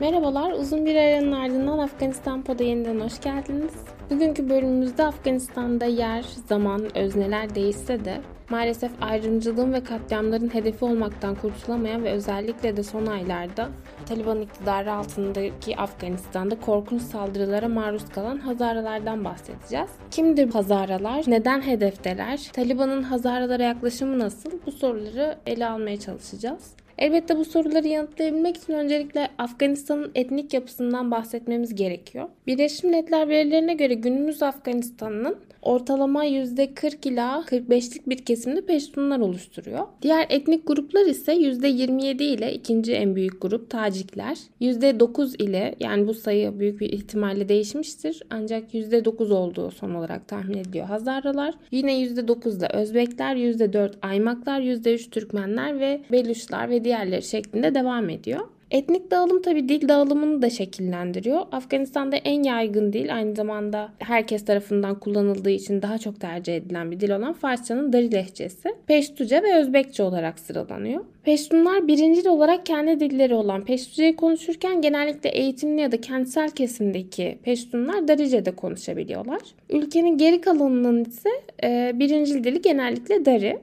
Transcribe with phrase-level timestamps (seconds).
[0.00, 3.72] Merhabalar, uzun bir aranın ardından Afganistan Pod'a yeniden hoş geldiniz.
[4.10, 12.04] Bugünkü bölümümüzde Afganistan'da yer, zaman, özneler değişse de maalesef ayrımcılığın ve katliamların hedefi olmaktan kurtulamayan
[12.04, 13.68] ve özellikle de son aylarda
[14.12, 19.90] Taliban iktidarı altındaki Afganistan'da korkunç saldırılara maruz kalan Hazaralardan bahsedeceğiz.
[20.10, 21.24] Kimdir Hazaralar?
[21.26, 22.50] Neden hedefteler?
[22.52, 24.50] Taliban'ın Hazaralara yaklaşımı nasıl?
[24.66, 26.74] Bu soruları ele almaya çalışacağız.
[26.98, 32.28] Elbette bu soruları yanıtlayabilmek için öncelikle Afganistan'ın etnik yapısından bahsetmemiz gerekiyor.
[32.46, 39.86] Birleşmiş Milletler verilerine göre günümüz Afganistan'ın ortalama %40 ila 45'lik bir kesimde Peştunlar oluşturuyor.
[40.02, 46.14] Diğer etnik gruplar ise %27 ile ikinci en büyük grup Tacikler, %9 ile yani bu
[46.14, 51.54] sayı büyük bir ihtimalle değişmiştir ancak %9 olduğu son olarak tahmin ediliyor Hazaralar.
[51.70, 58.40] Yine %9 da Özbekler, %4 Aymaklar, %3 Türkmenler ve Beluşlar ve diğerleri şeklinde devam ediyor.
[58.72, 61.40] Etnik dağılım tabi dil dağılımını da şekillendiriyor.
[61.52, 67.00] Afganistan'da en yaygın dil aynı zamanda herkes tarafından kullanıldığı için daha çok tercih edilen bir
[67.00, 68.68] dil olan Farsçanın Dari lehçesi.
[68.86, 71.04] Peştuca ve Özbekçe olarak sıralanıyor.
[71.24, 78.08] Peştunlar birincil olarak kendi dilleri olan Peştuca'yı konuşurken genellikle eğitimli ya da kentsel kesimdeki Peştunlar
[78.08, 79.40] Darice'de konuşabiliyorlar.
[79.70, 81.30] Ülkenin geri kalanının ise
[81.64, 83.58] e, birincil dili genellikle Dari.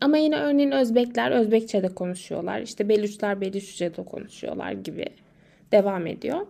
[0.00, 2.60] Ama yine örneğin Özbekler Özbekçe'de konuşuyorlar.
[2.60, 5.04] İşte Belüçler Belüşçe'de konuşuyorlar gibi
[5.72, 6.46] devam ediyor.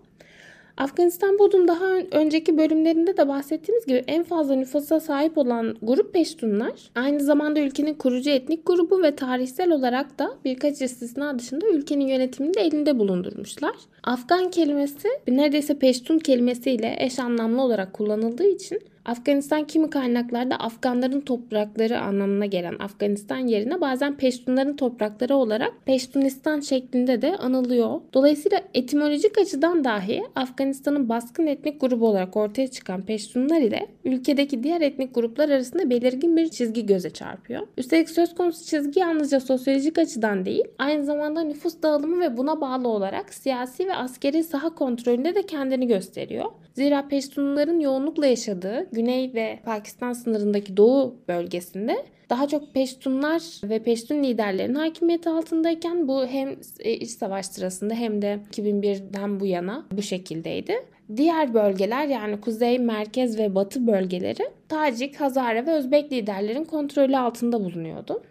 [0.78, 6.72] Afganistan Bud'un daha önceki bölümlerinde de bahsettiğimiz gibi en fazla nüfusa sahip olan grup Peştunlar.
[6.94, 12.54] Aynı zamanda ülkenin kurucu etnik grubu ve tarihsel olarak da birkaç istisna dışında ülkenin yönetimini
[12.54, 13.74] de elinde bulundurmuşlar.
[14.04, 22.00] Afgan kelimesi neredeyse Peştun kelimesiyle eş anlamlı olarak kullanıldığı için Afganistan kimi kaynaklarda Afganların toprakları
[22.00, 28.00] anlamına gelen Afganistan yerine bazen Peştunların toprakları olarak Peştunistan şeklinde de anılıyor.
[28.14, 34.80] Dolayısıyla etimolojik açıdan dahi Afganistan'ın baskın etnik grubu olarak ortaya çıkan Peştunlar ile ülkedeki diğer
[34.80, 37.66] etnik gruplar arasında belirgin bir çizgi göze çarpıyor.
[37.76, 42.88] Üstelik söz konusu çizgi yalnızca sosyolojik açıdan değil, aynı zamanda nüfus dağılımı ve buna bağlı
[42.88, 46.44] olarak siyasi ve askeri saha kontrolünde de kendini gösteriyor.
[46.74, 54.22] Zira Peştunların yoğunlukla yaşadığı Güney ve Pakistan sınırındaki Doğu bölgesinde daha çok Peştunlar ve Peştun
[54.22, 60.02] liderlerin hakimiyeti altındayken bu hem e, iç savaş sırasında hem de 2001'den bu yana bu
[60.02, 60.74] şekildeydi.
[61.16, 67.64] Diğer bölgeler yani kuzey, merkez ve batı bölgeleri Tacik, Hazara ve Özbek liderlerin kontrolü altında
[67.64, 68.22] bulunuyordu.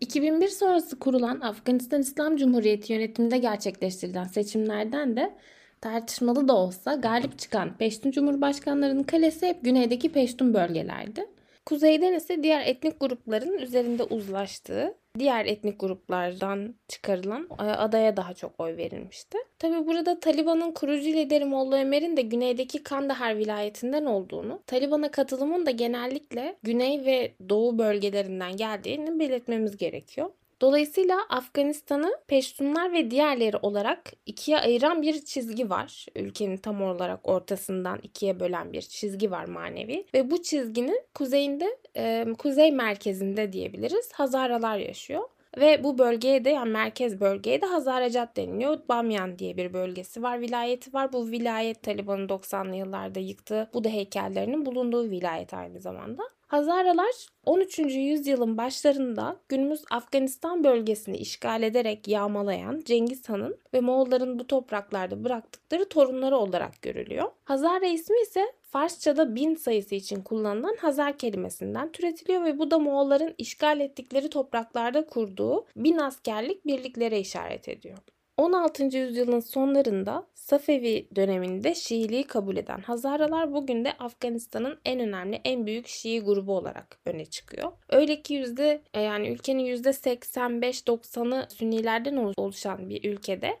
[0.00, 5.32] 2001 sonrası kurulan Afganistan İslam Cumhuriyeti yönetiminde gerçekleştirilen seçimlerden de
[5.86, 11.26] tartışmalı da olsa galip çıkan Peştun Cumhurbaşkanlarının kalesi hep güneydeki Peştun bölgelerdi.
[11.66, 18.60] Kuzeyden ise diğer etnik grupların üzerinde uzlaştığı, diğer etnik gruplardan çıkarılan e, adaya daha çok
[18.60, 19.38] oy verilmişti.
[19.58, 25.70] Tabi burada Taliban'ın kurucu lideri Molla Ömer'in de güneydeki Kandahar vilayetinden olduğunu, Taliban'a katılımın da
[25.70, 30.30] genellikle güney ve doğu bölgelerinden geldiğini belirtmemiz gerekiyor.
[30.60, 36.06] Dolayısıyla Afganistan'ı Peştunlar ve diğerleri olarak ikiye ayıran bir çizgi var.
[36.14, 40.06] Ülkenin tam olarak ortasından ikiye bölen bir çizgi var manevi.
[40.14, 45.22] Ve bu çizginin kuzeyinde, e, kuzey merkezinde diyebiliriz Hazaralar yaşıyor.
[45.58, 48.78] Ve bu bölgeye de yani merkez bölgeye de Hazaracat deniliyor.
[48.88, 51.12] Bamyan diye bir bölgesi var, vilayeti var.
[51.12, 56.22] Bu vilayet Taliban'ın 90'lı yıllarda yıktığı Buda heykellerinin bulunduğu vilayet aynı zamanda.
[56.46, 57.78] Hazaralar 13.
[57.78, 65.88] yüzyılın başlarında günümüz Afganistan bölgesini işgal ederek yağmalayan Cengiz Han'ın ve Moğolların bu topraklarda bıraktıkları
[65.88, 67.30] torunları olarak görülüyor.
[67.44, 73.34] Hazara ismi ise Farsçada bin sayısı için kullanılan Hazar kelimesinden türetiliyor ve bu da Moğolların
[73.38, 77.98] işgal ettikleri topraklarda kurduğu bin askerlik birliklere işaret ediyor.
[78.36, 78.84] 16.
[78.96, 85.86] yüzyılın sonlarında Safevi döneminde Şiiliği kabul eden Hazaralar bugün de Afganistan'ın en önemli, en büyük
[85.86, 87.72] Şii grubu olarak öne çıkıyor.
[87.88, 93.58] Öyle ki yüzde e, yani ülkenin yüzde 85-90'ı Sünnilerden oluşan bir ülkede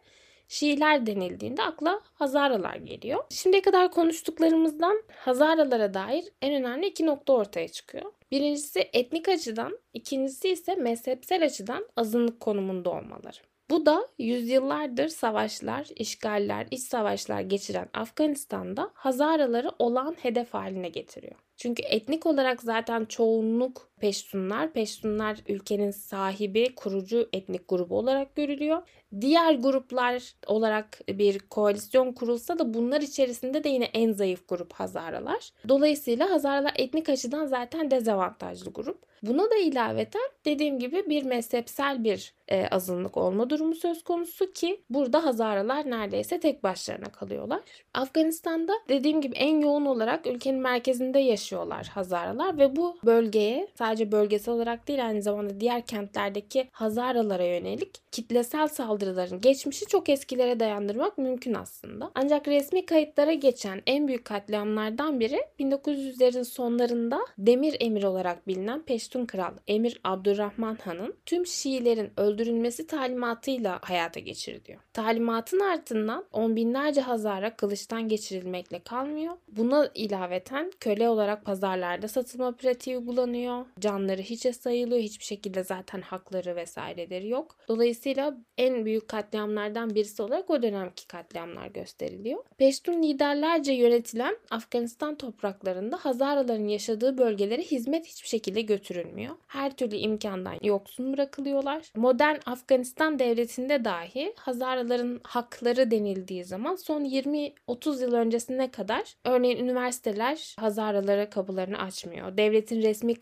[0.48, 3.24] Şiiler denildiğinde akla Hazaralar geliyor.
[3.30, 8.12] Şimdiye kadar konuştuklarımızdan Hazaralara dair en önemli iki nokta ortaya çıkıyor.
[8.30, 13.55] Birincisi etnik açıdan, ikincisi ise mezhepsel açıdan azınlık konumunda olmaları.
[13.70, 21.34] Bu da yüzyıllardır savaşlar, işgaller, iç savaşlar geçiren Afganistan'da Hazaraları olan hedef haline getiriyor.
[21.56, 24.72] Çünkü etnik olarak zaten çoğunluk Peştunlar.
[24.72, 28.82] Peştunlar ülkenin sahibi, kurucu etnik grubu olarak görülüyor.
[29.20, 35.50] Diğer gruplar olarak bir koalisyon kurulsa da bunlar içerisinde de yine en zayıf grup Hazaralar.
[35.68, 39.06] Dolayısıyla Hazaralar etnik açıdan zaten dezavantajlı grup.
[39.22, 44.80] Buna da ilaveten dediğim gibi bir mezhepsel bir e, azınlık olma durumu söz konusu ki
[44.90, 47.60] burada Hazaralar neredeyse tek başlarına kalıyorlar.
[47.94, 54.54] Afganistan'da dediğim gibi en yoğun olarak ülkenin merkezinde yaşıyorlar Hazaralar ve bu bölgeye sadece bölgesel
[54.54, 61.54] olarak değil aynı zamanda diğer kentlerdeki Hazaralara yönelik kitlesel saldırıların geçmişi çok eskilere dayandırmak mümkün
[61.54, 62.10] aslında.
[62.14, 69.26] Ancak resmi kayıtlara geçen en büyük katliamlardan biri 1900'lerin sonlarında Demir Emir olarak bilinen Peştun
[69.26, 74.80] Kral Emir Abdurrahman Han'ın tüm Şiilerin öldürülmesi talimatıyla hayata geçiriliyor.
[74.92, 79.36] Talimatın ardından on binlerce Hazara kılıçtan geçirilmekle kalmıyor.
[79.48, 83.66] Buna ilaveten köle olarak pazarlarda satılma pratiği uygulanıyor.
[83.80, 85.00] Canları hiçe sayılıyor.
[85.00, 87.56] Hiçbir şekilde zaten hakları vesaireleri yok.
[87.68, 92.44] Dolayısıyla en büyük katliamlardan birisi olarak o dönemki katliamlar gösteriliyor.
[92.58, 99.34] Peştun liderlerce yönetilen Afganistan topraklarında Hazaraların yaşadığı bölgelere hizmet hiçbir şekilde götürülmüyor.
[99.46, 101.82] Her türlü imkandan yoksun bırakılıyorlar.
[101.96, 110.54] Modern Afganistan devletinde dahi Hazaraların hakları denildiği zaman son 20-30 yıl öncesine kadar örneğin üniversiteler
[110.58, 112.36] Hazaralara kapılarını açmıyor.
[112.36, 113.14] Devletin resmi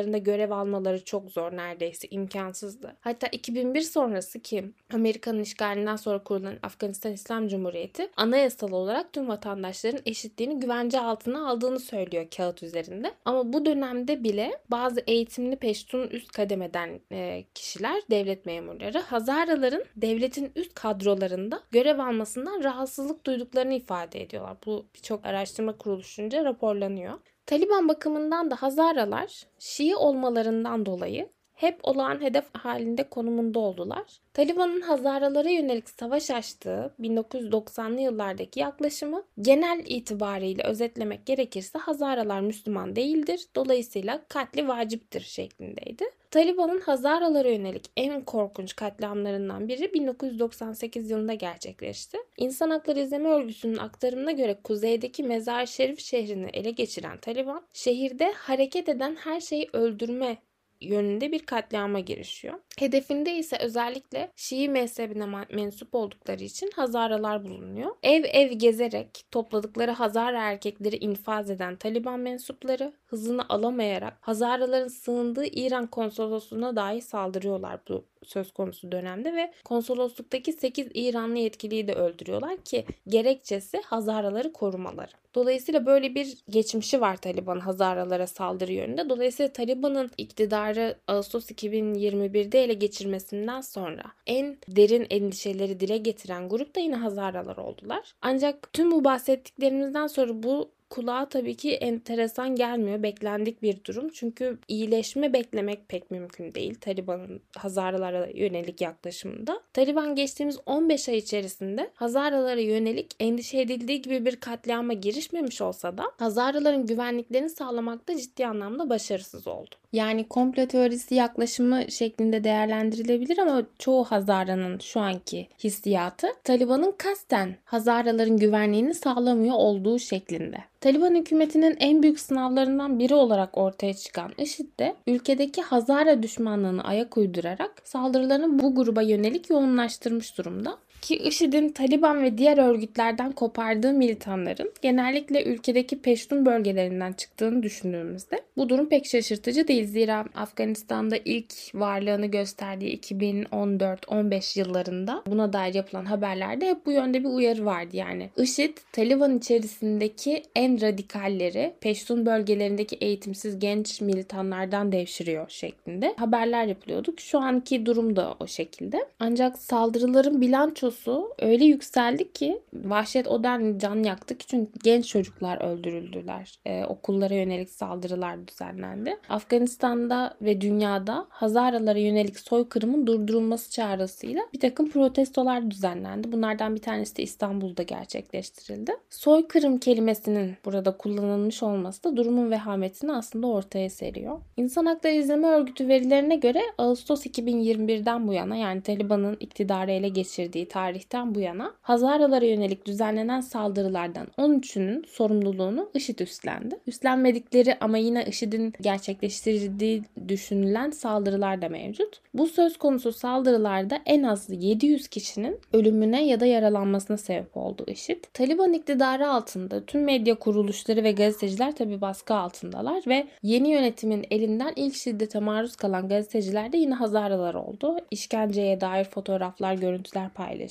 [0.00, 2.96] kadrolarında görev almaları çok zor neredeyse imkansızdı.
[3.00, 10.00] Hatta 2001 sonrası ki Amerika'nın işgalinden sonra kurulan Afganistan İslam Cumhuriyeti anayasal olarak tüm vatandaşların
[10.06, 13.14] eşitliğini güvence altına aldığını söylüyor kağıt üzerinde.
[13.24, 20.52] Ama bu dönemde bile bazı eğitimli peştun üst kademeden e, kişiler, devlet memurları Hazaraların devletin
[20.56, 24.56] üst kadrolarında görev almasından rahatsızlık duyduklarını ifade ediyorlar.
[24.66, 27.18] Bu birçok araştırma kuruluşunca raporlanıyor.
[27.50, 31.30] Taliban bakımından da Hazaralar Şii olmalarından dolayı
[31.60, 34.20] hep olağan hedef halinde konumunda oldular.
[34.34, 43.46] Taliban'ın Hazaralara yönelik savaş açtığı 1990'lı yıllardaki yaklaşımı genel itibariyle özetlemek gerekirse Hazaralar Müslüman değildir.
[43.56, 46.04] Dolayısıyla katli vaciptir şeklindeydi.
[46.30, 52.18] Taliban'ın Hazaralara yönelik en korkunç katliamlarından biri 1998 yılında gerçekleşti.
[52.36, 58.88] İnsan Hakları İzleme Örgütü'nün aktarımına göre kuzeydeki Mezar Şerif şehrini ele geçiren Taliban, şehirde hareket
[58.88, 60.36] eden her şeyi öldürme
[60.80, 62.54] yönünde bir katliama girişiyor.
[62.78, 67.90] Hedefinde ise özellikle Şii mezhebine mensup oldukları için Hazaralar bulunuyor.
[68.02, 75.86] Ev ev gezerek topladıkları Hazara erkekleri infaz eden Taliban mensupları hızını alamayarak Hazaraların sığındığı İran
[75.86, 82.84] konsolosluğuna dahi saldırıyorlar bu söz konusu dönemde ve konsolosluktaki 8 İranlı yetkiliyi de öldürüyorlar ki
[83.08, 85.10] gerekçesi Hazaraları korumaları.
[85.34, 89.08] Dolayısıyla böyle bir geçmişi var Taliban Hazaralara saldırı yönünde.
[89.08, 96.80] Dolayısıyla Taliban'ın iktidarı Ağustos 2021'de ele geçirmesinden sonra en derin endişeleri dile getiren grup da
[96.80, 98.14] yine Hazaralar oldular.
[98.22, 103.02] Ancak tüm bu bahsettiklerimizden sonra bu kulağa tabii ki enteresan gelmiyor.
[103.02, 104.08] Beklendik bir durum.
[104.08, 109.60] Çünkü iyileşme beklemek pek mümkün değil Taliban'ın Hazaralara yönelik yaklaşımında.
[109.72, 116.04] Taliban geçtiğimiz 15 ay içerisinde Hazaralara yönelik endişe edildiği gibi bir katliama girişmemiş olsa da
[116.18, 119.79] Hazaraların güvenliklerini sağlamakta ciddi anlamda başarısız oldu.
[119.92, 128.36] Yani komplo teorisi yaklaşımı şeklinde değerlendirilebilir ama çoğu Hazara'nın şu anki hissiyatı Taliban'ın kasten Hazaraların
[128.36, 130.56] güvenliğini sağlamıyor olduğu şeklinde.
[130.80, 137.16] Taliban hükümetinin en büyük sınavlarından biri olarak ortaya çıkan IŞİD de ülkedeki Hazara düşmanlığını ayak
[137.16, 140.78] uydurarak saldırılarını bu gruba yönelik yoğunlaştırmış durumda.
[141.02, 148.68] Ki IŞİD'in Taliban ve diğer örgütlerden kopardığı militanların genellikle ülkedeki Peştun bölgelerinden çıktığını düşündüğümüzde bu
[148.68, 149.86] durum pek şaşırtıcı değil.
[149.86, 157.28] Zira Afganistan'da ilk varlığını gösterdiği 2014-15 yıllarında buna dair yapılan haberlerde hep bu yönde bir
[157.28, 157.96] uyarı vardı.
[157.96, 167.14] Yani IŞİD Taliban içerisindeki en radikalleri Peştun bölgelerindeki eğitimsiz genç militanlardan devşiriyor şeklinde haberler yapılıyordu.
[167.16, 169.06] Şu anki durum da o şekilde.
[169.20, 175.08] Ancak saldırıların bilançosu nüfusu öyle yükseldi ki vahşet o denli can yaktı ki çünkü genç
[175.08, 176.58] çocuklar öldürüldüler.
[176.66, 179.16] Ee, okullara yönelik saldırılar düzenlendi.
[179.28, 186.32] Afganistan'da ve dünyada Hazaralara yönelik soykırımın durdurulması çağrısıyla bir takım protestolar düzenlendi.
[186.32, 188.92] Bunlardan bir tanesi de İstanbul'da gerçekleştirildi.
[189.10, 194.40] Soykırım kelimesinin burada kullanılmış olması da durumun vehametini aslında ortaya seriyor.
[194.56, 200.68] İnsan Hakları İzleme Örgütü verilerine göre Ağustos 2021'den bu yana yani Taliban'ın iktidarı ele geçirdiği
[200.80, 206.78] tarihten bu yana Hazaralara yönelik düzenlenen saldırılardan 13'ünün sorumluluğunu IŞİD üstlendi.
[206.86, 212.20] Üstlenmedikleri ama yine IŞİD'in gerçekleştirdiği düşünülen saldırılar da mevcut.
[212.34, 218.24] Bu söz konusu saldırılarda en az 700 kişinin ölümüne ya da yaralanmasına sebep oldu IŞİD.
[218.34, 224.72] Taliban iktidarı altında tüm medya kuruluşları ve gazeteciler tabi baskı altındalar ve yeni yönetimin elinden
[224.76, 227.96] ilk şiddete maruz kalan gazeteciler de yine Hazaralar oldu.
[228.10, 230.69] İşkenceye dair fotoğraflar, görüntüler paylaşıldı.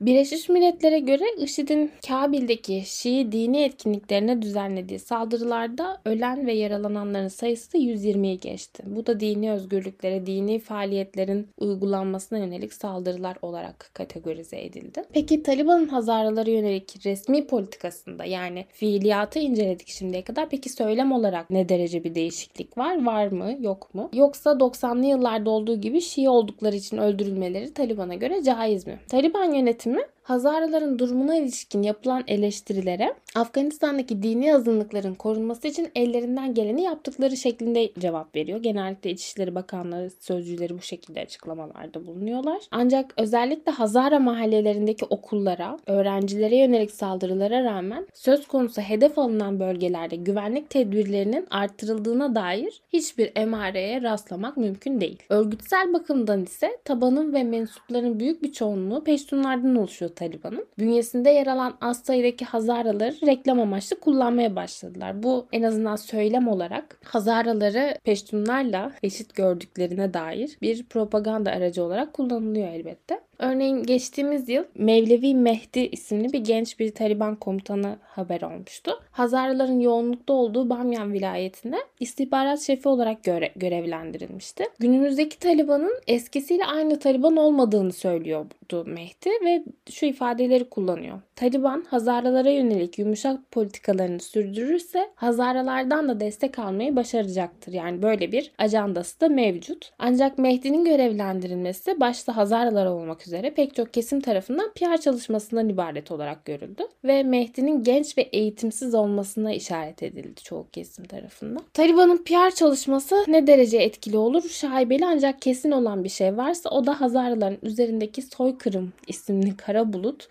[0.00, 8.40] Birleşmiş Milletler'e göre IŞİD'in Kabil'deki Şii dini etkinliklerine düzenlediği saldırılarda ölen ve yaralananların sayısı 120'yi
[8.40, 8.82] geçti.
[8.86, 15.02] Bu da dini özgürlüklere, dini faaliyetlerin uygulanmasına yönelik saldırılar olarak kategorize edildi.
[15.12, 20.48] Peki Taliban'ın Hazaralara yönelik resmi politikasında yani fiiliyatı inceledik şimdiye kadar.
[20.48, 23.04] Peki söylem olarak ne derece bir değişiklik var?
[23.04, 23.56] Var mı?
[23.60, 24.10] Yok mu?
[24.12, 28.98] Yoksa 90'lı yıllarda olduğu gibi Şii oldukları için öldürülmeleri Taliban'a göre caiz mi?
[29.08, 37.36] Taliban yönetimi Hazaraların durumuna ilişkin yapılan eleştirilere Afganistan'daki dini azınlıkların korunması için ellerinden geleni yaptıkları
[37.36, 38.62] şeklinde cevap veriyor.
[38.62, 42.58] Genellikle İçişleri Bakanlığı sözcüleri bu şekilde açıklamalarda bulunuyorlar.
[42.70, 50.70] Ancak özellikle Hazara mahallelerindeki okullara, öğrencilere yönelik saldırılara rağmen söz konusu hedef alınan bölgelerde güvenlik
[50.70, 55.22] tedbirlerinin artırıldığına dair hiçbir emareye rastlamak mümkün değil.
[55.28, 60.66] Örgütsel bakımdan ise tabanın ve mensupların büyük bir çoğunluğu Peştunlardan oluşuyor Taliban'ın.
[60.78, 65.22] Bünyesinde yer alan az sayıdaki Hazaraları reklam amaçlı kullanmaya başladılar.
[65.22, 72.68] Bu en azından söylem olarak Hazaraları Peştunlarla eşit gördüklerine dair bir propaganda aracı olarak kullanılıyor
[72.68, 73.20] elbette.
[73.38, 79.00] Örneğin geçtiğimiz yıl Mevlevi Mehdi isimli bir genç bir Taliban komutanı haber olmuştu.
[79.10, 84.64] Hazarların yoğunlukta olduğu Bamyan vilayetinde istihbarat şefi olarak göre görevlendirilmişti.
[84.78, 88.54] Günümüzdeki Taliban'ın eskisiyle aynı Taliban olmadığını söylüyordu
[88.86, 91.20] Mehdi ve şu ifadeleri kullanıyor.
[91.36, 97.72] Taliban Hazaralara yönelik yumuşak politikalarını sürdürürse Hazaralardan da destek almayı başaracaktır.
[97.72, 99.92] Yani böyle bir ajandası da mevcut.
[99.98, 106.44] Ancak Mehdi'nin görevlendirilmesi başta Hazaralar olmak üzere pek çok kesim tarafından PR çalışmasından ibaret olarak
[106.44, 111.62] görüldü ve Mehdi'nin genç ve eğitimsiz olmasına işaret edildi çoğu kesim tarafından.
[111.74, 116.86] Taliban'ın PR çalışması ne derece etkili olur şaibeli ancak kesin olan bir şey varsa o
[116.86, 120.28] da Hazarların üzerindeki soykırım isimli kara bulut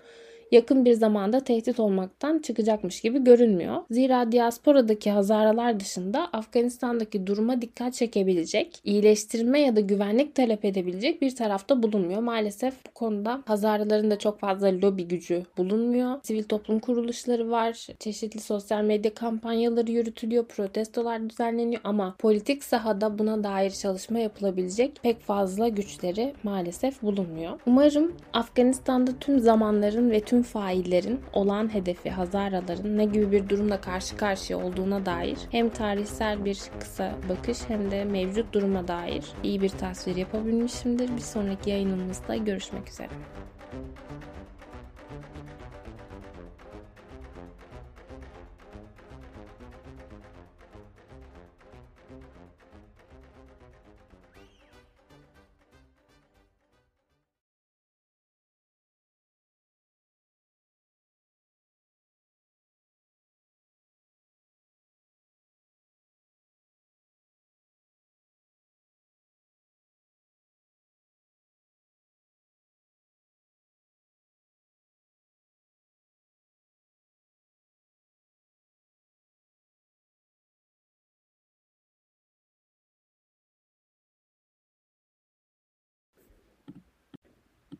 [0.53, 3.75] yakın bir zamanda tehdit olmaktan çıkacakmış gibi görünmüyor.
[3.91, 11.35] Zira diasporadaki Hazaralar dışında Afganistan'daki duruma dikkat çekebilecek, iyileştirme ya da güvenlik talep edebilecek bir
[11.35, 12.21] tarafta bulunmuyor.
[12.21, 16.19] Maalesef bu konuda Hazaraların da çok fazla lobi gücü bulunmuyor.
[16.23, 23.43] Sivil toplum kuruluşları var, çeşitli sosyal medya kampanyaları yürütülüyor, protestolar düzenleniyor ama politik sahada buna
[23.43, 27.59] dair çalışma yapılabilecek pek fazla güçleri maalesef bulunmuyor.
[27.67, 34.17] Umarım Afganistan'da tüm zamanların ve tüm faillerin olan hedefi Hazaraların ne gibi bir durumla karşı
[34.17, 39.69] karşıya olduğuna dair hem tarihsel bir kısa bakış hem de mevcut duruma dair iyi bir
[39.69, 41.15] tasvir yapabilmişimdir.
[41.15, 43.09] Bir sonraki yayınımızda görüşmek üzere.